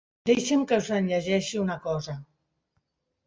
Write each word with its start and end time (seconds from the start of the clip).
Deixa'm 0.27 0.61
que 0.71 0.77
us 0.83 0.87
en 0.99 1.09
llegeixi 1.11 1.61
una 1.65 1.75
cosa. 1.83 2.15